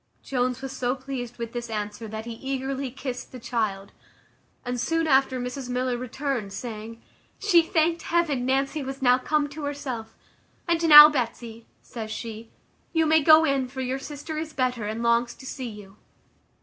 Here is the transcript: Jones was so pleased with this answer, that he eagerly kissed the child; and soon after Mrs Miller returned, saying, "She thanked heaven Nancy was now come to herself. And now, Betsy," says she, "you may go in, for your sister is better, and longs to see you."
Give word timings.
Jones 0.23 0.63
was 0.63 0.71
so 0.75 0.95
pleased 0.95 1.37
with 1.37 1.53
this 1.53 1.69
answer, 1.69 2.07
that 2.07 2.25
he 2.25 2.31
eagerly 2.33 2.89
kissed 2.89 3.31
the 3.31 3.39
child; 3.39 3.91
and 4.65 4.81
soon 4.81 5.05
after 5.05 5.39
Mrs 5.39 5.69
Miller 5.69 5.95
returned, 5.95 6.53
saying, 6.53 6.99
"She 7.37 7.61
thanked 7.61 8.01
heaven 8.01 8.43
Nancy 8.43 8.81
was 8.81 9.03
now 9.03 9.19
come 9.19 9.47
to 9.49 9.65
herself. 9.65 10.15
And 10.67 10.89
now, 10.89 11.07
Betsy," 11.07 11.67
says 11.83 12.09
she, 12.09 12.49
"you 12.93 13.05
may 13.05 13.21
go 13.21 13.45
in, 13.45 13.67
for 13.67 13.81
your 13.81 13.99
sister 13.99 14.39
is 14.39 14.53
better, 14.53 14.85
and 14.87 15.03
longs 15.03 15.35
to 15.35 15.45
see 15.45 15.69
you." 15.69 15.97